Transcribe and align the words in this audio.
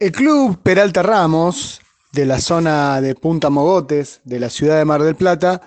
El 0.00 0.12
club 0.12 0.60
Peralta 0.62 1.02
Ramos, 1.02 1.80
de 2.12 2.24
la 2.24 2.38
zona 2.38 3.00
de 3.00 3.16
Punta 3.16 3.50
Mogotes, 3.50 4.20
de 4.22 4.38
la 4.38 4.48
ciudad 4.48 4.78
de 4.78 4.84
Mar 4.84 5.02
del 5.02 5.16
Plata, 5.16 5.60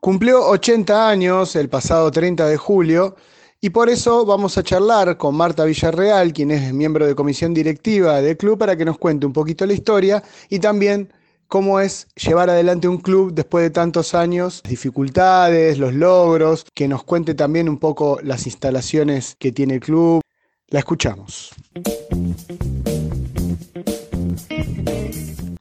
cumplió 0.00 0.48
80 0.48 1.08
años 1.08 1.54
el 1.54 1.68
pasado 1.68 2.10
30 2.10 2.48
de 2.48 2.56
julio 2.56 3.14
y 3.60 3.70
por 3.70 3.88
eso 3.88 4.26
vamos 4.26 4.58
a 4.58 4.64
charlar 4.64 5.16
con 5.16 5.36
Marta 5.36 5.64
Villarreal, 5.64 6.32
quien 6.32 6.50
es 6.50 6.72
miembro 6.74 7.06
de 7.06 7.14
comisión 7.14 7.54
directiva 7.54 8.20
del 8.20 8.36
club, 8.36 8.58
para 8.58 8.76
que 8.76 8.84
nos 8.84 8.98
cuente 8.98 9.26
un 9.26 9.32
poquito 9.32 9.64
la 9.64 9.74
historia 9.74 10.24
y 10.48 10.58
también 10.58 11.12
cómo 11.46 11.78
es 11.78 12.08
llevar 12.16 12.50
adelante 12.50 12.88
un 12.88 12.98
club 12.98 13.32
después 13.32 13.62
de 13.62 13.70
tantos 13.70 14.12
años, 14.12 14.60
dificultades, 14.68 15.78
los 15.78 15.94
logros, 15.94 16.66
que 16.74 16.88
nos 16.88 17.04
cuente 17.04 17.36
también 17.36 17.68
un 17.68 17.78
poco 17.78 18.18
las 18.24 18.44
instalaciones 18.46 19.36
que 19.38 19.52
tiene 19.52 19.74
el 19.74 19.80
club. 19.80 20.20
La 20.66 20.80
escuchamos. 20.80 21.54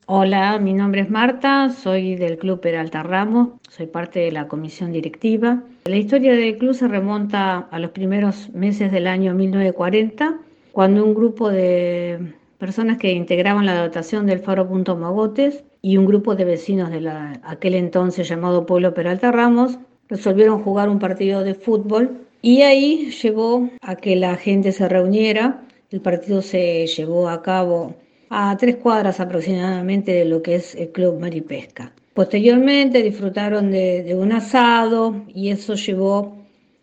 Hola, 0.05 0.57
mi 0.59 0.73
nombre 0.73 1.01
es 1.01 1.09
Marta, 1.09 1.69
soy 1.69 2.15
del 2.15 2.37
Club 2.37 2.61
Peralta 2.61 3.03
Ramos, 3.03 3.49
soy 3.69 3.87
parte 3.87 4.19
de 4.19 4.31
la 4.31 4.47
comisión 4.47 4.91
directiva. 4.91 5.63
La 5.85 5.97
historia 5.97 6.33
del 6.33 6.57
club 6.57 6.73
se 6.73 6.87
remonta 6.87 7.67
a 7.71 7.79
los 7.79 7.91
primeros 7.91 8.49
meses 8.53 8.91
del 8.91 9.07
año 9.07 9.33
1940, 9.33 10.39
cuando 10.71 11.03
un 11.03 11.13
grupo 11.13 11.49
de 11.49 12.33
personas 12.57 12.97
que 12.97 13.11
integraban 13.11 13.65
la 13.65 13.81
dotación 13.81 14.25
del 14.25 14.39
Faro 14.39 14.67
Punto 14.67 14.95
Mogotes 14.95 15.63
y 15.81 15.97
un 15.97 16.05
grupo 16.05 16.35
de 16.35 16.45
vecinos 16.45 16.89
de 16.89 17.11
aquel 17.43 17.75
entonces 17.75 18.27
llamado 18.27 18.65
Pueblo 18.65 18.93
Peralta 18.93 19.31
Ramos 19.31 19.77
resolvieron 20.07 20.63
jugar 20.63 20.89
un 20.89 20.99
partido 20.99 21.43
de 21.43 21.53
fútbol 21.53 22.17
y 22.41 22.61
ahí 22.61 23.11
llevó 23.11 23.69
a 23.81 23.95
que 23.95 24.15
la 24.15 24.35
gente 24.35 24.71
se 24.71 24.87
reuniera. 24.87 25.61
El 25.89 26.01
partido 26.01 26.41
se 26.41 26.85
llevó 26.85 27.29
a 27.29 27.41
cabo 27.41 27.95
a 28.29 28.57
tres 28.57 28.75
cuadras 28.75 29.21
aproximadamente 29.21 30.11
de 30.11 30.25
lo 30.25 30.41
que 30.41 30.55
es 30.55 30.75
el 30.75 30.89
Club 30.89 31.17
Maripesca. 31.17 31.93
Posteriormente 32.13 33.01
disfrutaron 33.01 33.71
de, 33.71 34.13
un 34.19 34.33
asado 34.33 35.23
y 35.33 35.49
eso 35.49 35.75
llevó 35.75 36.39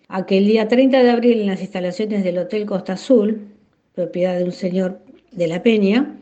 a 0.09 0.25
que 0.25 0.39
el 0.39 0.47
día 0.47 0.69
30 0.69 1.03
de 1.03 1.11
abril 1.11 1.41
en 1.43 1.49
las 1.49 1.61
instalaciones 1.61 2.25
del 2.25 2.39
Hotel 2.39 2.65
Costa 2.65 2.95
Azul, 2.95 3.49
propiedad 3.95 4.39
de 4.39 4.45
un 4.45 4.53
señor 4.53 5.01
de 5.33 5.49
la 5.49 5.63
Peña, 5.63 6.17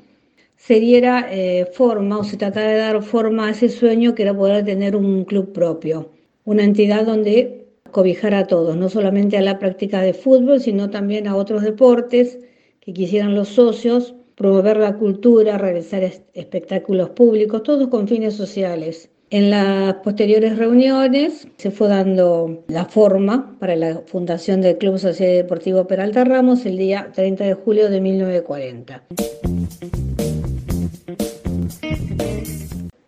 se 0.57 0.81
diera 0.81 1.29
eh, 1.31 1.67
forma 1.73 2.19
o 2.19 2.25
se 2.25 2.37
tratara 2.37 2.73
de 2.73 2.79
dar 2.79 3.01
forma 3.05 3.47
a 3.47 3.51
ese 3.51 3.69
sueño 3.69 4.17
que 4.17 4.23
era 4.23 4.37
poder 4.37 4.65
tener 4.65 4.97
un 4.97 5.25
club 5.25 5.53
propio, 5.53 6.11
una 6.45 6.65
entidad 6.65 7.07
donde 7.07 7.65
cobijar 7.93 8.35
a 8.35 8.49
todos, 8.49 8.77
no 8.77 8.89
solamente 8.89 9.39
a 9.39 9.43
la 9.43 9.61
práctica 9.61 10.01
de 10.01 10.15
fútbol, 10.15 10.61
sino 10.61 10.91
también 10.91 11.29
a 11.29 11.37
otros 11.37 11.63
deportes 11.63 12.39
que 12.85 12.93
quisieran 12.93 13.37
los 13.37 13.49
socios, 13.49 14.13
promover 14.35 14.77
la 14.77 14.97
cultura, 14.97 15.57
realizar 15.57 16.03
espectáculos 16.03 17.11
públicos, 17.11 17.63
todos 17.63 17.87
con 17.89 18.09
fines 18.09 18.35
sociales. 18.35 19.09
En 19.31 19.51
las 19.51 19.95
posteriores 20.03 20.59
reuniones 20.59 21.47
se 21.57 21.71
fue 21.71 21.87
dando 21.87 22.65
la 22.67 22.85
forma 22.85 23.57
para 23.61 23.77
la 23.77 24.03
fundación 24.05 24.61
del 24.61 24.79
Club 24.79 24.99
Social 24.99 25.31
y 25.31 25.35
Deportivo 25.35 25.87
Peralta 25.87 26.25
Ramos 26.25 26.67
el 26.67 26.77
día 26.77 27.09
30 27.15 27.45
de 27.45 27.55
julio 27.55 27.89
de 27.89 28.01
1940. 28.01 29.05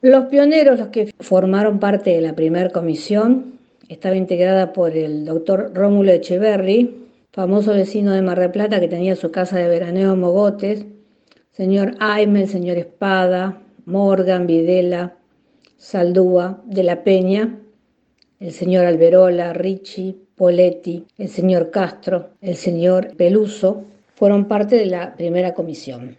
Los 0.03 0.25
pioneros, 0.27 0.79
los 0.79 0.89
que 0.89 1.13
formaron 1.19 1.81
parte 1.81 2.11
de 2.11 2.21
la 2.21 2.35
primera 2.37 2.71
comisión, 2.71 3.59
estaba 3.89 4.15
integrada 4.15 4.73
por 4.73 4.97
el 4.97 5.25
doctor 5.25 5.73
Rómulo 5.75 6.13
Echeverry, 6.13 7.05
famoso 7.35 7.73
vecino 7.73 8.13
de 8.13 8.23
Mar 8.23 8.39
del 8.39 8.53
Plata 8.53 8.79
que 8.79 8.87
tenía 8.87 9.17
su 9.17 9.33
casa 9.33 9.59
de 9.59 9.69
veraneo 9.69 10.13
en 10.13 10.21
Mogotes, 10.21 10.87
señor 11.51 11.97
Aime, 11.99 12.47
señor 12.47 12.77
Espada, 12.77 13.61
Morgan, 13.87 14.47
Videla, 14.47 15.17
Saldúa, 15.77 16.63
de 16.65 16.85
la 16.85 17.03
Peña, 17.03 17.59
el 18.39 18.53
señor 18.53 18.87
Alberola, 18.87 19.53
Ricci, 19.53 20.17
Poletti, 20.37 21.07
el 21.19 21.29
señor 21.29 21.73
Castro, 21.73 22.31
el 22.41 22.55
señor 22.55 23.17
Peluso, 23.17 23.83
fueron 24.15 24.45
parte 24.47 24.77
de 24.77 24.87
la 24.87 25.17
primera 25.17 25.55
comisión. 25.55 26.17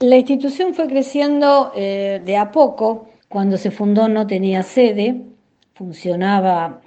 La 0.00 0.16
institución 0.18 0.74
fue 0.74 0.88
creciendo 0.88 1.72
eh, 1.74 2.20
de 2.22 2.36
a 2.36 2.52
poco. 2.52 3.08
Cuando 3.28 3.56
se 3.56 3.70
fundó 3.70 4.08
no 4.08 4.26
tenía 4.26 4.62
sede, 4.62 5.22
funcionaba 5.74 6.81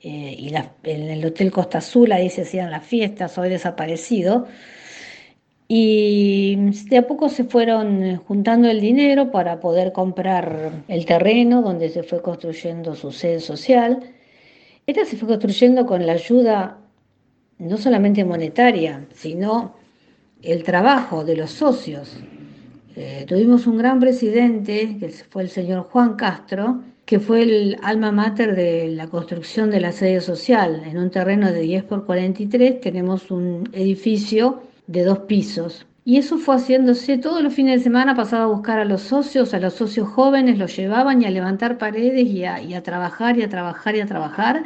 eh, 0.00 0.36
y 0.38 0.54
en 0.84 1.10
el 1.10 1.24
Hotel 1.24 1.50
Costa 1.50 1.78
Azul 1.78 2.12
ahí 2.12 2.30
se 2.30 2.42
hacían 2.42 2.70
las 2.70 2.86
fiestas, 2.86 3.36
hoy 3.38 3.48
desaparecido. 3.48 4.46
Y 5.66 6.56
de 6.88 6.98
a 6.98 7.06
poco 7.06 7.28
se 7.28 7.44
fueron 7.44 8.16
juntando 8.16 8.68
el 8.70 8.80
dinero 8.80 9.30
para 9.30 9.60
poder 9.60 9.92
comprar 9.92 10.82
el 10.88 11.04
terreno 11.04 11.60
donde 11.60 11.90
se 11.90 12.02
fue 12.02 12.22
construyendo 12.22 12.94
su 12.94 13.12
sede 13.12 13.40
social. 13.40 14.00
Esta 14.86 15.04
se 15.04 15.16
fue 15.16 15.28
construyendo 15.28 15.84
con 15.84 16.06
la 16.06 16.12
ayuda 16.12 16.78
no 17.58 17.76
solamente 17.76 18.24
monetaria, 18.24 19.06
sino 19.12 19.74
el 20.42 20.62
trabajo 20.62 21.24
de 21.24 21.36
los 21.36 21.50
socios. 21.50 22.16
Eh, 22.96 23.24
tuvimos 23.28 23.66
un 23.66 23.78
gran 23.78 24.00
presidente, 24.00 24.96
que 24.98 25.08
fue 25.10 25.42
el 25.42 25.50
señor 25.50 25.84
Juan 25.84 26.14
Castro, 26.14 26.82
que 27.08 27.20
fue 27.20 27.40
el 27.40 27.78
alma 27.82 28.12
mater 28.12 28.54
de 28.54 28.88
la 28.88 29.06
construcción 29.06 29.70
de 29.70 29.80
la 29.80 29.92
sede 29.92 30.20
social. 30.20 30.82
En 30.84 30.98
un 30.98 31.10
terreno 31.10 31.50
de 31.50 31.62
10 31.62 31.84
por 31.84 32.04
43 32.04 32.82
tenemos 32.82 33.30
un 33.30 33.66
edificio 33.72 34.60
de 34.86 35.04
dos 35.04 35.20
pisos. 35.20 35.86
Y 36.04 36.18
eso 36.18 36.36
fue 36.36 36.56
haciéndose 36.56 37.16
todos 37.16 37.42
los 37.42 37.54
fines 37.54 37.80
de 37.80 37.84
semana, 37.84 38.14
pasaba 38.14 38.44
a 38.44 38.54
buscar 38.54 38.78
a 38.78 38.84
los 38.84 39.00
socios, 39.00 39.54
a 39.54 39.58
los 39.58 39.72
socios 39.72 40.06
jóvenes, 40.06 40.58
los 40.58 40.76
llevaban 40.76 41.22
y 41.22 41.24
a 41.24 41.30
levantar 41.30 41.78
paredes 41.78 42.26
y 42.26 42.44
a, 42.44 42.82
trabajar 42.82 43.38
y 43.38 43.42
a 43.42 43.48
trabajar 43.48 43.96
y 43.96 44.00
a 44.00 44.06
trabajar. 44.06 44.64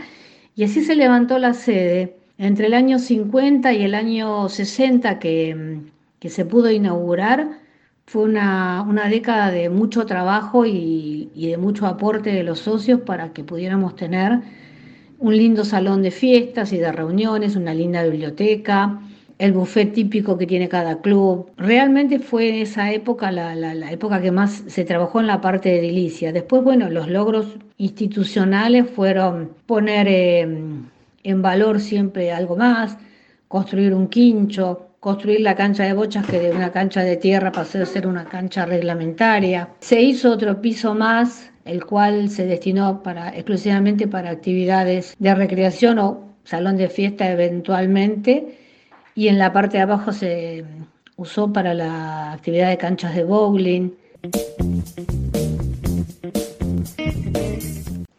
Y 0.57 0.65
así 0.65 0.83
se 0.83 0.97
levantó 0.97 1.39
la 1.39 1.55
sede. 1.55 2.17
Entre 2.39 2.67
el 2.67 2.75
año 2.75 2.99
50 2.99 3.73
y 3.73 3.85
el 3.85 3.95
año 3.95 4.49
60 4.49 5.21
que, 5.21 5.79
que 6.19 6.29
se 6.29 6.45
pudo 6.45 6.73
inaugurar, 6.73 7.62
fue 8.07 8.25
una, 8.25 8.83
una 8.83 9.09
década 9.09 9.51
de 9.51 9.71
mucho 9.71 10.07
trabajo 10.07 10.67
y, 10.67 11.31
y, 11.35 11.49
de 11.49 11.57
mucho 11.57 11.87
aporte 11.87 12.31
de 12.31 12.43
los 12.43 12.61
socios 12.61 13.01
para 13.01 13.33
que 13.33 13.45
pudiéramos 13.45 13.97
tener 13.97 14.41
un 15.19 15.37
lindo 15.37 15.65
salón 15.65 16.03
de 16.03 16.11
fiestas 16.11 16.73
y 16.73 16.79
de 16.79 16.91
reuniones, 16.91 17.57
una 17.57 17.73
linda 17.73 18.03
biblioteca, 18.03 19.01
el 19.39 19.53
buffet 19.53 19.93
típico 19.93 20.39
que 20.39 20.47
tiene 20.47 20.69
cada 20.69 21.01
club. 21.01 21.51
Realmente 21.57 22.19
fue 22.19 22.63
esa 22.63 22.93
época 22.93 23.31
la, 23.33 23.55
la, 23.55 23.91
época 23.91 24.21
que 24.21 24.31
más 24.31 24.63
se 24.67 24.85
trabajó 24.85 25.21
en 25.21 25.27
la 25.27 25.41
parte 25.41 25.69
de 25.69 25.79
edilicia. 25.81 26.33
Después, 26.33 26.63
bueno, 26.63 26.91
los 26.91 27.09
logros 27.09 27.57
institucionales 27.77 28.89
fueron 28.91 29.51
poner 29.67 30.07
eh, 30.09 30.43
en 31.23 31.43
valor 31.43 31.81
siempre 31.81 32.33
algo 32.33 32.57
más, 32.57 32.99
construir 33.49 33.95
un 33.95 34.09
quincho, 34.09 34.92
construir 35.03 35.41
la 35.41 35.57
cancha 35.57 35.83
de 35.83 35.95
bochas 35.95 36.25
que 36.25 36.39
de 36.39 36.53
una 36.53 36.71
cancha 36.71 37.03
de 37.03 37.17
tierra 37.17 37.51
pasó 37.51 37.83
a 37.83 37.87
ser 37.87 38.07
una 38.07 38.25
cancha 38.25 38.65
reglamentaria. 38.67 39.69
Se 39.81 40.01
hizo 40.01 40.31
otro 40.31 40.61
piso 40.61 40.95
más, 40.95 41.51
el 41.65 41.85
cual 41.85 42.31
se 42.31 42.47
destinó 42.47 43.03
para, 43.03 43.31
exclusivamente 43.31 44.07
para 44.07 44.31
actividades 44.31 45.17
de 45.19 45.35
recreación 45.35 45.99
o 45.99 46.37
salón 46.45 46.77
de 46.77 46.89
fiesta 46.89 47.29
eventualmente 47.29 48.57
y 49.17 49.27
en 49.27 49.41
la 49.41 49.53
parte 49.53 49.79
de 49.79 49.83
abajo 49.83 50.13
se 50.13 50.65
usó 51.17 51.53
para 51.53 51.75
la 51.75 52.35
actividad 52.35 52.69
de 52.69 52.79
canchas 52.79 53.17
de 53.17 53.25
bowling. 53.25 53.91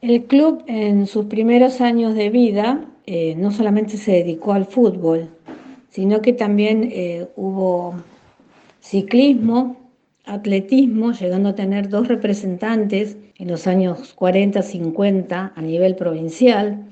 El 0.02 0.26
club 0.26 0.66
en 0.68 1.08
sus 1.08 1.28
primeros 1.28 1.80
años 1.80 2.14
de 2.14 2.30
vida 2.30 2.82
eh, 3.06 3.36
no 3.38 3.52
solamente 3.52 3.96
se 3.96 4.12
dedicó 4.12 4.52
al 4.52 4.66
fútbol, 4.66 5.30
sino 5.94 6.24
que 6.24 6.34
también 6.34 6.90
eh, 6.92 7.28
hubo 7.36 7.94
ciclismo, 8.80 9.78
atletismo, 10.26 11.12
llegando 11.12 11.50
a 11.50 11.56
tener 11.56 11.88
dos 11.88 12.08
representantes 12.08 13.16
en 13.38 13.50
los 13.50 13.68
años 13.68 14.16
40-50 14.18 15.52
a 15.56 15.62
nivel 15.62 15.96
provincial. 15.96 16.84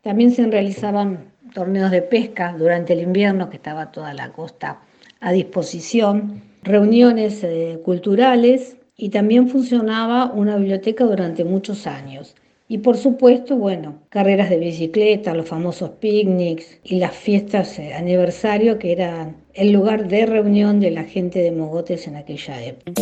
También 0.00 0.30
se 0.30 0.46
realizaban 0.46 1.30
torneos 1.52 1.90
de 1.90 2.00
pesca 2.00 2.56
durante 2.58 2.94
el 2.94 3.00
invierno, 3.00 3.50
que 3.50 3.56
estaba 3.56 3.92
toda 3.92 4.14
la 4.14 4.32
costa 4.32 4.80
a 5.20 5.30
disposición, 5.32 6.40
reuniones 6.62 7.44
eh, 7.44 7.78
culturales 7.84 8.78
y 8.96 9.10
también 9.10 9.50
funcionaba 9.50 10.32
una 10.32 10.56
biblioteca 10.56 11.04
durante 11.04 11.44
muchos 11.44 11.86
años. 11.86 12.34
Y 12.70 12.78
por 12.78 12.98
supuesto, 12.98 13.56
bueno, 13.56 14.00
carreras 14.10 14.50
de 14.50 14.58
bicicleta, 14.58 15.32
los 15.32 15.48
famosos 15.48 15.88
picnics 16.00 16.78
y 16.84 16.98
las 16.98 17.16
fiestas 17.16 17.78
de 17.78 17.94
aniversario 17.94 18.78
que 18.78 18.92
eran 18.92 19.36
el 19.54 19.72
lugar 19.72 20.06
de 20.06 20.26
reunión 20.26 20.78
de 20.78 20.90
la 20.90 21.04
gente 21.04 21.38
de 21.38 21.50
Mogotes 21.50 22.06
en 22.06 22.16
aquella 22.16 22.62
época. 22.62 22.92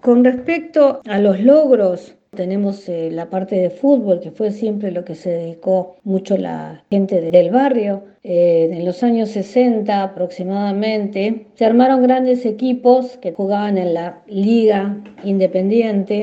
Con 0.00 0.24
respecto 0.24 1.00
a 1.06 1.18
los 1.18 1.40
logros 1.40 2.14
tenemos 2.40 2.88
eh, 2.88 3.10
la 3.12 3.28
parte 3.28 3.56
de 3.56 3.68
fútbol, 3.68 4.18
que 4.20 4.30
fue 4.30 4.50
siempre 4.50 4.90
lo 4.90 5.04
que 5.04 5.14
se 5.14 5.28
dedicó 5.28 5.96
mucho 6.04 6.38
la 6.38 6.82
gente 6.88 7.20
del 7.20 7.50
barrio. 7.50 8.04
Eh, 8.24 8.70
en 8.72 8.86
los 8.86 9.02
años 9.02 9.28
60 9.28 10.02
aproximadamente 10.02 11.48
se 11.54 11.66
armaron 11.66 12.02
grandes 12.02 12.46
equipos 12.46 13.18
que 13.18 13.34
jugaban 13.34 13.76
en 13.76 13.92
la 13.92 14.22
liga 14.26 14.96
independiente, 15.22 16.22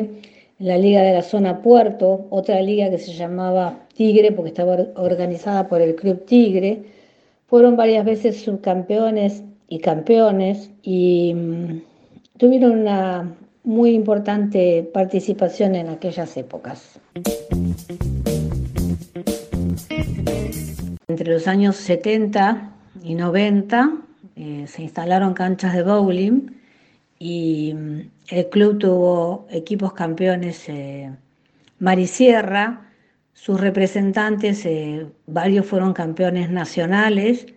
en 0.59 0.67
la 0.67 0.79
liga 0.79 1.03
de 1.03 1.13
la 1.13 1.21
zona 1.21 1.61
Puerto, 1.61 2.25
otra 2.31 2.63
liga 2.63 2.89
que 2.89 2.97
se 2.97 3.13
llamaba 3.13 3.85
Tigre 3.93 4.31
porque 4.31 4.49
estaba 4.49 4.87
organizada 4.95 5.67
por 5.67 5.83
el 5.83 5.93
Club 5.93 6.25
Tigre. 6.25 6.81
Fueron 7.45 7.77
varias 7.77 8.03
veces 8.05 8.41
subcampeones 8.41 9.43
y 9.67 9.77
campeones 9.77 10.71
y 10.81 11.35
mm, 11.35 11.81
tuvieron 12.39 12.71
una 12.79 13.37
muy 13.67 13.89
importante 13.89 14.89
participación 14.93 15.75
en 15.75 15.89
aquellas 15.89 16.37
épocas. 16.37 17.01
Entre 21.09 21.33
los 21.33 21.49
años 21.49 21.75
70 21.75 22.71
y 23.03 23.15
90 23.15 23.91
eh, 24.37 24.65
se 24.67 24.83
instalaron 24.83 25.33
canchas 25.33 25.73
de 25.73 25.83
bowling 25.83 26.49
y 27.19 27.73
mm, 27.73 27.99
el 28.29 28.49
club 28.49 28.79
tuvo 28.79 29.47
equipos 29.49 29.91
campeones 29.91 30.69
eh, 30.69 31.11
Marisierra, 31.79 32.89
sus 33.33 33.59
representantes, 33.59 34.65
eh, 34.65 35.07
varios 35.25 35.65
fueron 35.65 35.91
campeones 35.91 36.49
nacionales 36.49 37.47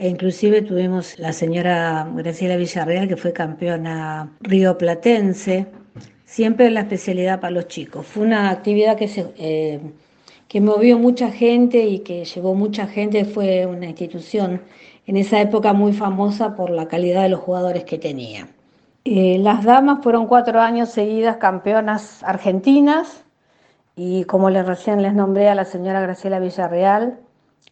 e 0.00 0.08
inclusive 0.08 0.62
tuvimos 0.62 1.18
la 1.18 1.30
señora 1.34 2.08
Graciela 2.14 2.56
Villarreal, 2.56 3.06
que 3.06 3.18
fue 3.18 3.34
campeona 3.34 4.32
río 4.40 4.78
platense, 4.78 5.66
siempre 6.24 6.70
la 6.70 6.80
especialidad 6.80 7.38
para 7.38 7.50
los 7.50 7.68
chicos. 7.68 8.06
Fue 8.06 8.22
una 8.22 8.48
actividad 8.48 8.96
que, 8.96 9.08
se, 9.08 9.26
eh, 9.36 9.78
que 10.48 10.60
movió 10.62 10.98
mucha 10.98 11.30
gente 11.30 11.84
y 11.84 11.98
que 11.98 12.24
llevó 12.24 12.54
mucha 12.54 12.86
gente, 12.86 13.26
fue 13.26 13.66
una 13.66 13.88
institución 13.88 14.62
en 15.06 15.18
esa 15.18 15.38
época 15.38 15.74
muy 15.74 15.92
famosa 15.92 16.56
por 16.56 16.70
la 16.70 16.88
calidad 16.88 17.24
de 17.24 17.28
los 17.28 17.40
jugadores 17.40 17.84
que 17.84 17.98
tenía. 17.98 18.48
Eh, 19.04 19.36
las 19.38 19.64
damas 19.64 20.02
fueron 20.02 20.26
cuatro 20.26 20.62
años 20.62 20.88
seguidas 20.88 21.36
campeonas 21.36 22.22
argentinas 22.22 23.22
y 23.96 24.24
como 24.24 24.48
les 24.48 24.64
recién 24.64 25.02
les 25.02 25.12
nombré 25.12 25.50
a 25.50 25.54
la 25.54 25.66
señora 25.66 26.00
Graciela 26.00 26.38
Villarreal, 26.38 27.18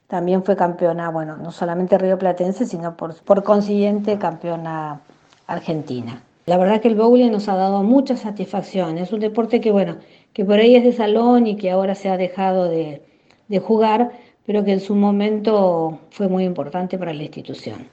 también 0.09 0.43
fue 0.43 0.57
campeona, 0.57 1.11
bueno, 1.11 1.37
no 1.37 1.53
solamente 1.53 1.99
río 1.99 2.19
platense, 2.19 2.65
sino 2.65 2.97
por, 2.97 3.15
por 3.23 3.45
consiguiente 3.45 4.19
campeona 4.19 5.01
argentina. 5.47 6.23
La 6.47 6.57
verdad 6.57 6.81
que 6.81 6.89
el 6.89 6.95
bowling 6.95 7.31
nos 7.31 7.47
ha 7.51 7.57
dado 7.57 7.83
muchas 7.83 8.21
satisfacciones. 8.21 9.05
Es 9.05 9.13
un 9.13 9.21
deporte 9.21 9.61
que, 9.61 9.71
bueno, 9.71 9.97
que 10.33 10.47
por 10.47 10.59
ahí 10.59 10.77
es 10.77 10.85
de 10.85 10.95
salón 10.95 11.47
y 11.47 11.57
que 11.57 11.71
ahora 11.71 11.95
se 11.95 12.09
ha 12.09 12.17
dejado 12.17 12.71
de, 12.71 13.03
de 13.49 13.59
jugar, 13.59 14.13
pero 14.47 14.65
que 14.65 14.73
en 14.73 14.81
su 14.81 14.95
momento 14.95 16.01
fue 16.09 16.27
muy 16.27 16.45
importante 16.45 16.97
para 16.97 17.13
la 17.13 17.25
institución. 17.25 17.87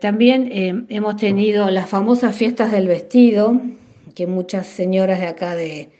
También 0.00 0.48
eh, 0.52 0.84
hemos 0.90 1.16
tenido 1.16 1.70
las 1.70 1.90
famosas 1.90 2.36
fiestas 2.36 2.70
del 2.70 2.86
vestido, 2.86 3.60
que 4.14 4.28
muchas 4.28 4.68
señoras 4.68 5.18
de 5.18 5.26
acá 5.26 5.56
de, 5.56 5.90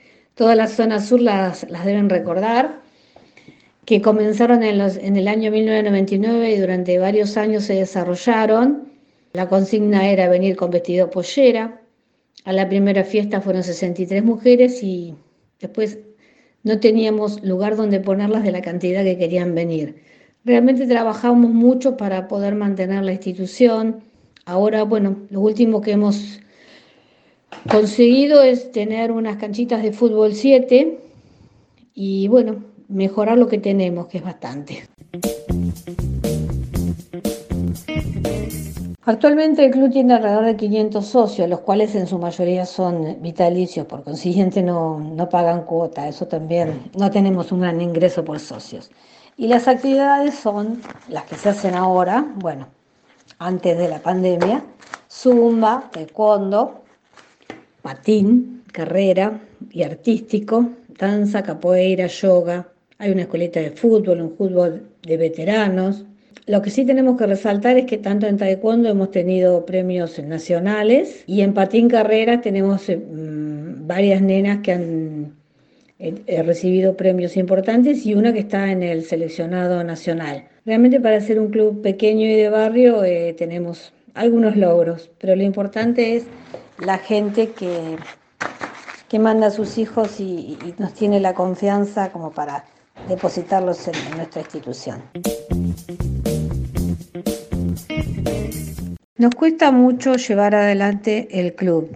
toda 0.41 0.55
la 0.55 0.69
zona 0.69 1.03
sur 1.03 1.21
las, 1.21 1.67
deben 1.85 2.09
recordar, 2.09 2.81
que 3.85 4.01
comenzaron 4.01 4.63
en, 4.63 4.81
en 4.81 5.17
el 5.19 5.29
año 5.29 5.51
1999 5.51 6.53
y 6.53 6.57
durante 6.57 6.99
varios 6.99 7.37
años 7.37 7.65
se 7.65 7.75
desarrollaron. 7.75 8.89
La 9.35 9.51
consigna 9.51 10.09
era 10.09 10.31
venir 10.31 10.57
con 10.57 10.71
vestido 10.71 11.11
pollera. 11.11 11.83
A 12.47 12.55
la 12.55 12.67
primera 12.71 13.05
fiesta 13.05 13.43
fueron 13.43 13.63
63 13.63 14.25
mujeres 14.25 14.83
y 14.83 15.15
después 15.61 15.99
no 16.63 16.81
teníamos 16.81 17.45
lugar 17.45 17.77
donde 17.77 18.01
ponerlas 18.01 18.43
de 18.43 18.53
la 18.53 18.63
cantidad 18.63 19.05
que 19.05 19.19
querían 19.19 19.55
venir. 19.55 19.97
Realmente 20.47 20.87
trabajamos 20.87 21.51
mucho 21.51 21.99
para 21.99 22.29
poder 22.29 22.55
mantener 22.55 23.05
la 23.05 23.13
institución. 23.13 24.03
Ahora, 24.47 24.85
bueno, 24.85 25.19
lo 25.29 25.41
último 25.41 25.83
que 25.83 25.93
hemos 25.93 26.41
conseguido 27.71 28.43
es 28.43 28.73
tener 28.73 29.13
unas 29.13 29.37
canchitas 29.37 29.83
de 29.83 29.93
fútbol 29.93 30.35
7 30.35 30.99
y 31.95 32.29
bueno, 32.29 32.65
mejorar 32.89 33.39
lo 33.39 33.49
que 33.49 33.59
tenemos, 33.59 34.07
que 34.07 34.19
es 34.19 34.25
bastante. 34.25 34.89
Actualmente 39.05 39.65
el 39.65 39.73
club 39.73 39.91
tiene 39.91 40.15
alrededor 40.15 40.45
de 40.45 40.57
500 40.57 41.05
socios, 41.05 41.49
los 41.49 41.61
cuales 41.61 41.95
en 41.95 42.07
su 42.07 42.19
mayoría 42.19 42.65
son 42.65 43.21
vitalicios, 43.21 43.87
por 43.87 44.05
consiguiente 44.05 44.63
no, 44.63 45.01
no 45.01 45.29
pagan 45.29 45.65
cuota, 45.65 46.07
eso 46.07 46.27
también, 46.27 46.91
no 46.97 47.11
tenemos 47.11 47.51
un 47.51 47.61
gran 47.61 47.81
ingreso 47.81 48.25
por 48.25 48.39
socios. 48.39 48.91
Y 49.37 49.49
las 49.49 49.67
actividades 49.69 50.35
son 50.35 50.81
las 51.09 51.25
que 51.25 51.35
se 51.35 51.49
hacen 51.49 51.75
ahora, 51.75 52.25
bueno, 52.37 52.69
antes 53.39 53.77
de 53.79 53.89
la 53.89 53.99
pandemia, 53.99 54.63
zumba, 55.11 55.89
taekwondo, 55.91 56.83
patín, 57.83 58.63
carrera 58.73 59.41
y 59.71 59.83
artístico, 59.83 60.71
danza, 60.99 61.43
capoeira, 61.43 62.07
yoga. 62.07 62.69
Hay 62.99 63.13
una 63.13 63.23
escuelita 63.23 63.61
de 63.61 63.71
fútbol, 63.71 64.21
un 64.21 64.37
fútbol 64.37 64.83
de 65.03 65.17
veteranos. 65.17 66.05
Lo 66.47 66.63
que 66.63 66.71
sí 66.71 66.85
tenemos 66.85 67.17
que 67.17 67.27
resaltar 67.27 67.77
es 67.77 67.87
que 67.87 67.99
tanto 67.99 68.27
en 68.27 68.37
taekwondo 68.37 68.89
hemos 68.89 69.11
tenido 69.11 69.65
premios 69.65 70.19
nacionales 70.19 71.25
y 71.27 71.43
en 71.43 71.55
patín 71.55 71.89
carrera 71.89 72.41
tenemos 72.41 72.89
eh, 72.89 72.97
mm, 72.97 73.87
varias 73.87 74.21
nenas 74.21 74.59
que 74.59 74.73
han 74.73 75.35
eh, 75.99 76.15
eh, 76.27 76.43
recibido 76.43 76.97
premios 76.97 77.37
importantes 77.37 78.05
y 78.05 78.15
una 78.15 78.33
que 78.33 78.41
está 78.41 78.71
en 78.71 78.83
el 78.83 79.05
seleccionado 79.05 79.85
nacional. 79.85 80.45
Realmente 80.67 81.01
para 81.01 81.21
ser 81.21 81.41
un 81.41 81.51
club 81.51 81.83
pequeño 81.83 82.27
y 82.27 82.35
de 82.35 82.49
barrio 82.51 83.03
tenemos 83.37 83.93
algunos 84.15 84.57
logros, 84.57 85.11
pero 85.19 85.37
lo 85.37 85.43
importante 85.43 86.17
es 86.17 86.27
la 86.81 86.99
gente 86.99 87.51
que, 87.51 87.99
que 89.09 89.19
manda 89.19 89.49
a 89.49 89.51
sus 89.51 89.79
hijos 89.79 90.19
y, 90.21 90.59
nos 90.79 90.95
tiene 90.95 91.21
la 91.21 91.35
confianza 91.35 92.11
como 92.11 92.31
para 92.31 92.65
depositarlos 93.09 93.89
en, 93.89 93.95
nuestra 94.17 94.41
institución. 94.41 95.03
Nos 99.17 99.35
cuesta 99.35 99.71
mucho 99.71 100.15
llevar 100.15 100.55
adelante 100.55 101.29
el 101.33 101.55
club, 101.55 101.91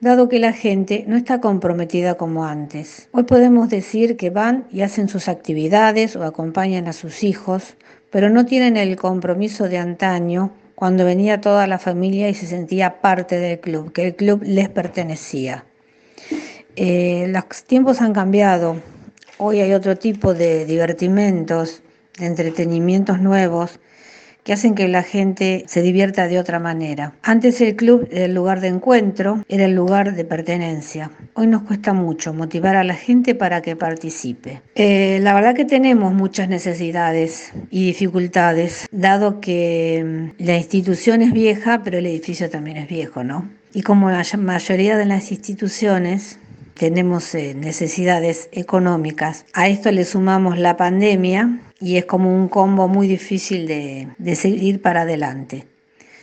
dado 0.00 0.28
que 0.28 0.40
la 0.40 0.52
gente 0.52 1.04
no 1.06 1.16
está 1.16 1.40
comprometida 1.40 2.16
como 2.16 2.44
antes. 2.44 3.08
Hoy 3.12 3.22
podemos 3.22 3.68
decir 3.68 4.16
que 4.16 4.30
van 4.30 4.66
y 4.72 4.82
hacen 4.82 5.08
sus 5.08 5.28
actividades 5.28 6.16
o 6.16 6.24
acompañan 6.24 6.88
a 6.88 6.92
sus 6.92 7.22
hijos, 7.22 7.76
pero 8.10 8.28
no 8.28 8.44
tienen 8.44 8.76
el 8.76 8.96
compromiso 8.96 9.68
de 9.68 9.78
antaño 9.78 10.52
cuando 10.74 11.04
venía 11.04 11.40
toda 11.40 11.66
la 11.66 11.78
familia 11.78 12.28
y 12.28 12.34
se 12.34 12.46
sentía 12.46 13.00
parte 13.00 13.38
del 13.38 13.60
club, 13.60 13.92
que 13.92 14.08
el 14.08 14.16
club 14.16 14.42
les 14.44 14.68
pertenecía. 14.68 15.64
Eh, 16.76 17.26
los 17.28 17.64
tiempos 17.64 18.00
han 18.00 18.12
cambiado, 18.12 18.80
hoy 19.38 19.60
hay 19.60 19.74
otro 19.74 19.96
tipo 19.96 20.34
de 20.34 20.64
divertimentos, 20.64 21.82
de 22.18 22.26
entretenimientos 22.26 23.20
nuevos 23.20 23.78
que 24.44 24.52
hacen 24.52 24.74
que 24.74 24.88
la 24.88 25.02
gente 25.02 25.64
se 25.66 25.82
divierta 25.82 26.28
de 26.28 26.38
otra 26.38 26.58
manera. 26.58 27.12
Antes 27.22 27.60
el 27.60 27.76
club 27.76 28.08
era 28.10 28.24
el 28.24 28.34
lugar 28.34 28.60
de 28.60 28.68
encuentro, 28.68 29.44
era 29.48 29.64
el 29.64 29.74
lugar 29.74 30.14
de 30.14 30.24
pertenencia. 30.24 31.10
Hoy 31.34 31.46
nos 31.46 31.62
cuesta 31.62 31.92
mucho 31.92 32.34
motivar 32.34 32.76
a 32.76 32.84
la 32.84 32.94
gente 32.94 33.34
para 33.34 33.62
que 33.62 33.76
participe. 33.76 34.62
Eh, 34.74 35.18
la 35.22 35.34
verdad 35.34 35.54
que 35.54 35.64
tenemos 35.64 36.12
muchas 36.12 36.48
necesidades 36.48 37.52
y 37.70 37.86
dificultades, 37.86 38.88
dado 38.90 39.40
que 39.40 40.30
mm, 40.38 40.44
la 40.44 40.56
institución 40.56 41.22
es 41.22 41.32
vieja, 41.32 41.82
pero 41.84 41.98
el 41.98 42.06
edificio 42.06 42.50
también 42.50 42.76
es 42.78 42.88
viejo, 42.88 43.22
¿no? 43.22 43.48
Y 43.74 43.82
como 43.82 44.10
la 44.10 44.24
mayoría 44.36 44.98
de 44.98 45.06
las 45.06 45.30
instituciones 45.30 46.38
tenemos 46.74 47.34
eh, 47.34 47.54
necesidades 47.54 48.48
económicas. 48.52 49.44
A 49.52 49.68
esto 49.68 49.90
le 49.90 50.04
sumamos 50.04 50.58
la 50.58 50.76
pandemia 50.76 51.60
y 51.82 51.96
es 51.96 52.04
como 52.04 52.32
un 52.32 52.48
combo 52.48 52.86
muy 52.86 53.08
difícil 53.08 53.66
de, 53.66 54.08
de 54.16 54.36
seguir 54.36 54.80
para 54.80 55.02
adelante. 55.02 55.66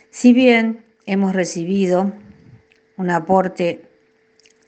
Si 0.08 0.32
bien 0.32 0.84
hemos 1.04 1.34
recibido 1.34 2.12
un 2.96 3.10
aporte 3.10 3.82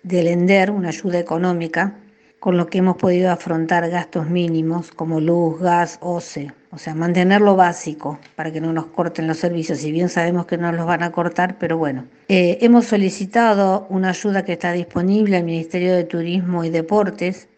del 0.03 0.27
ENDER, 0.27 0.71
una 0.71 0.91
ayuda 0.91 1.19
económica, 1.19 1.97
con 2.39 2.59
lo 2.59 2.67
que 2.67 2.79
hemos 2.79 2.97
podido 2.97 3.31
afrontar 3.31 3.89
gastos 3.89 4.29
mínimos 4.29 4.91
como 4.91 5.19
luz, 5.19 5.61
gas, 5.61 5.99
OCE, 6.03 6.53
o 6.71 6.77
sea, 6.79 6.95
mantener 6.95 7.41
lo 7.41 7.57
básico 7.57 8.19
para 8.37 8.53
que 8.53 8.61
no 8.61 8.73
nos 8.73 8.87
corten 8.87 9.29
los 9.29 9.39
servicios, 9.39 9.79
si 9.79 9.93
bien 9.93 10.11
sabemos 10.11 10.45
que 10.45 10.59
no 10.59 10.73
los 10.73 10.85
van 10.85 11.03
a 11.03 11.13
cortar, 11.13 11.57
pero 11.59 11.79
bueno. 11.79 12.05
Eh, 12.29 12.59
hemos 12.61 12.87
solicitado 12.87 13.87
una 13.89 14.11
ayuda 14.11 14.45
que 14.45 14.53
está 14.53 14.73
disponible 14.73 15.37
al 15.39 15.45
Ministerio 15.45 15.95
de 15.95 16.05
Turismo 16.05 16.65
y 16.65 16.71
Deportes, 16.71 17.49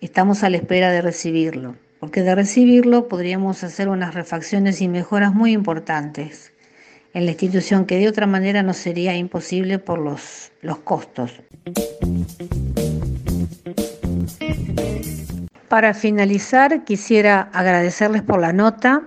estamos 0.00 0.42
a 0.42 0.50
la 0.50 0.56
espera 0.56 0.90
de 0.90 1.02
recibirlo, 1.02 1.76
porque 2.00 2.22
de 2.22 2.34
recibirlo 2.34 3.08
podríamos 3.08 3.64
hacer 3.64 3.88
unas 3.88 4.14
refacciones 4.14 4.80
y 4.80 4.88
mejoras 4.88 5.34
muy 5.34 5.52
importantes 5.52 6.52
en 7.14 7.24
la 7.24 7.30
institución, 7.30 7.86
que 7.86 7.96
de 7.98 8.08
otra 8.08 8.26
manera 8.26 8.62
no 8.62 8.74
sería 8.74 9.16
imposible 9.16 9.78
por 9.78 9.98
los, 9.98 10.52
los 10.60 10.78
costos. 10.78 11.32
Para 15.68 15.94
finalizar, 15.94 16.84
quisiera 16.84 17.48
agradecerles 17.52 18.22
por 18.22 18.40
la 18.40 18.52
nota 18.52 19.02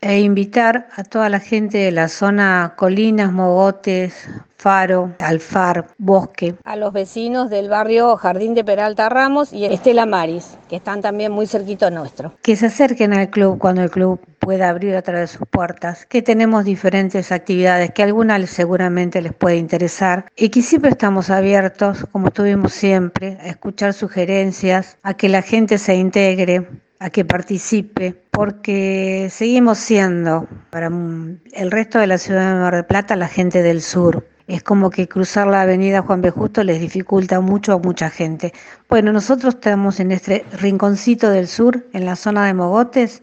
e 0.00 0.20
invitar 0.20 0.88
a 0.96 1.04
toda 1.04 1.28
la 1.28 1.40
gente 1.40 1.78
de 1.78 1.90
la 1.90 2.08
zona 2.08 2.74
Colinas, 2.76 3.32
Mogotes, 3.32 4.28
Faro, 4.58 5.14
Alfar, 5.18 5.86
Bosque. 5.98 6.54
A 6.64 6.76
los 6.76 6.92
vecinos 6.92 7.50
del 7.50 7.68
barrio 7.68 8.16
Jardín 8.16 8.54
de 8.54 8.64
Peralta 8.64 9.08
Ramos 9.08 9.52
y 9.52 9.66
Estela 9.66 10.06
Maris, 10.06 10.56
que 10.68 10.76
están 10.76 11.02
también 11.02 11.32
muy 11.32 11.46
cerquito 11.46 11.90
nuestro. 11.90 12.34
Que 12.42 12.56
se 12.56 12.66
acerquen 12.66 13.12
al 13.12 13.30
club 13.30 13.58
cuando 13.58 13.82
el 13.82 13.90
club 13.90 14.20
pueda 14.38 14.68
abrir 14.68 14.94
otra 14.96 15.20
de 15.20 15.26
sus 15.26 15.46
puertas, 15.48 16.06
que 16.06 16.22
tenemos 16.22 16.64
diferentes 16.64 17.32
actividades 17.32 17.90
que 17.90 18.02
algunas 18.02 18.48
seguramente 18.48 19.20
les 19.20 19.34
puede 19.34 19.56
interesar 19.56 20.26
y 20.36 20.48
que 20.48 20.62
siempre 20.62 20.90
estamos 20.90 21.30
abiertos, 21.30 22.06
como 22.12 22.28
estuvimos 22.28 22.72
siempre, 22.72 23.38
a 23.40 23.48
escuchar 23.48 23.92
sugerencias, 23.92 24.98
a 25.02 25.14
que 25.14 25.28
la 25.28 25.42
gente 25.42 25.78
se 25.78 25.96
integre, 25.96 26.68
a 26.98 27.10
que 27.10 27.24
participe, 27.24 28.14
porque 28.30 29.28
seguimos 29.30 29.78
siendo 29.78 30.46
para 30.70 30.86
el 30.86 31.70
resto 31.70 31.98
de 31.98 32.06
la 32.06 32.18
ciudad 32.18 32.54
de 32.54 32.60
Mar 32.60 32.74
del 32.74 32.86
Plata 32.86 33.16
la 33.16 33.28
gente 33.28 33.62
del 33.62 33.82
sur 33.82 34.24
es 34.46 34.62
como 34.62 34.90
que 34.90 35.08
cruzar 35.08 35.46
la 35.46 35.62
avenida 35.62 36.02
Juan 36.02 36.20
B. 36.20 36.30
Justo 36.30 36.62
les 36.62 36.80
dificulta 36.80 37.40
mucho 37.40 37.72
a 37.72 37.78
mucha 37.78 38.10
gente. 38.10 38.52
Bueno, 38.88 39.12
nosotros 39.12 39.54
estamos 39.54 39.98
en 39.98 40.12
este 40.12 40.44
rinconcito 40.52 41.30
del 41.30 41.48
sur, 41.48 41.84
en 41.92 42.04
la 42.04 42.16
zona 42.16 42.46
de 42.46 42.54
Mogotes, 42.54 43.22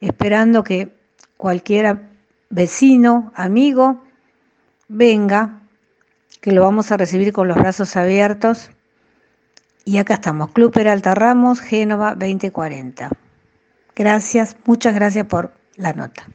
esperando 0.00 0.64
que 0.64 0.88
cualquier 1.36 1.98
vecino, 2.50 3.32
amigo, 3.34 4.02
venga, 4.88 5.60
que 6.40 6.52
lo 6.52 6.62
vamos 6.62 6.90
a 6.92 6.96
recibir 6.96 7.32
con 7.32 7.48
los 7.48 7.58
brazos 7.58 7.96
abiertos. 7.96 8.70
Y 9.84 9.98
acá 9.98 10.14
estamos, 10.14 10.50
Club 10.52 10.72
Peralta 10.72 11.14
Ramos, 11.14 11.60
Génova 11.60 12.14
2040. 12.14 13.10
Gracias, 13.94 14.56
muchas 14.64 14.94
gracias 14.94 15.26
por 15.26 15.52
la 15.76 15.92
nota. 15.92 16.26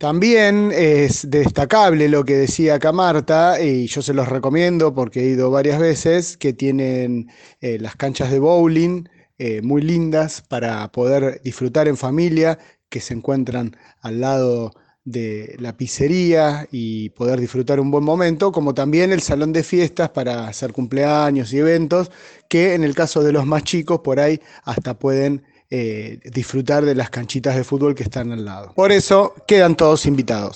También 0.00 0.72
es 0.74 1.28
destacable 1.28 2.08
lo 2.08 2.24
que 2.24 2.34
decía 2.34 2.76
acá 2.76 2.90
Marta, 2.90 3.60
y 3.62 3.86
yo 3.86 4.00
se 4.00 4.14
los 4.14 4.30
recomiendo 4.30 4.94
porque 4.94 5.20
he 5.20 5.26
ido 5.28 5.50
varias 5.50 5.78
veces, 5.78 6.38
que 6.38 6.54
tienen 6.54 7.30
eh, 7.60 7.76
las 7.78 7.96
canchas 7.96 8.30
de 8.30 8.38
bowling 8.38 9.04
eh, 9.36 9.60
muy 9.60 9.82
lindas 9.82 10.40
para 10.40 10.90
poder 10.90 11.42
disfrutar 11.44 11.86
en 11.86 11.98
familia, 11.98 12.58
que 12.88 13.02
se 13.02 13.12
encuentran 13.12 13.76
al 14.00 14.20
lado 14.22 14.72
de 15.04 15.54
la 15.58 15.76
pizzería 15.76 16.66
y 16.72 17.10
poder 17.10 17.38
disfrutar 17.38 17.78
un 17.78 17.90
buen 17.90 18.04
momento, 18.04 18.52
como 18.52 18.72
también 18.72 19.12
el 19.12 19.20
salón 19.20 19.52
de 19.52 19.62
fiestas 19.62 20.08
para 20.08 20.48
hacer 20.48 20.72
cumpleaños 20.72 21.52
y 21.52 21.58
eventos, 21.58 22.10
que 22.48 22.72
en 22.72 22.84
el 22.84 22.94
caso 22.94 23.22
de 23.22 23.32
los 23.32 23.44
más 23.44 23.64
chicos 23.64 24.00
por 24.00 24.18
ahí 24.18 24.40
hasta 24.64 24.98
pueden 24.98 25.42
eh, 25.72 26.18
disfrutar 26.24 26.84
de 26.84 26.96
las 26.96 27.10
canchitas 27.10 27.54
de 27.54 27.62
fútbol 27.62 27.94
que 27.94 28.02
están 28.02 28.32
al 28.32 28.44
lado. 28.44 28.72
Por 28.74 28.90
eso 28.90 29.34
quedan 29.46 29.76
todos 29.76 30.04
invitados. 30.06 30.48